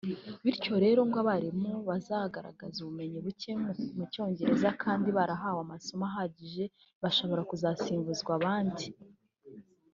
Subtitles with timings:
[0.43, 3.51] bityo rero ngo abarimu bazagaragaza ubumenyi bucye
[3.97, 6.63] mu cyongereza kandi barahawe amasomo ahagije
[7.03, 8.85] bashobora kuzasimbuzwa abandi